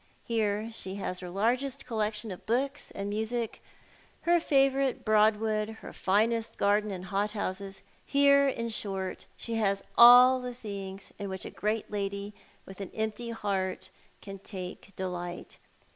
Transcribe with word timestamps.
Here 0.25 0.71
she 0.73 0.95
has 0.95 1.19
her 1.19 1.29
largest 1.29 1.85
collec 1.85 2.15
tion 2.15 2.31
of 2.31 2.47
books 2.47 2.89
and 2.89 3.07
music, 3.07 3.61
her 4.21 4.39
favourite 4.39 5.05
Broadwood, 5.05 5.69
her 5.81 5.93
finest 5.93 6.57
garden 6.57 6.89
and 6.89 7.05
hothouses; 7.05 7.83
here, 8.03 8.47
in 8.47 8.69
short, 8.69 9.27
she 9.37 9.53
has 9.61 9.83
all 9.99 10.39
the 10.41 10.55
things 10.55 11.13
in 11.19 11.29
which 11.29 11.45
a 11.45 11.51
great 11.51 11.91
lady 11.91 12.33
with 12.65 12.81
an 12.81 12.89
empty 12.95 13.29
heart 13.29 13.91
can 14.23 14.39
take 14.39 14.91
delight. 14.95 15.57